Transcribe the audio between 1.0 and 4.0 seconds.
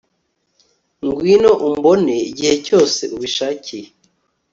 ngwino umbone igihe cyose ubishakiye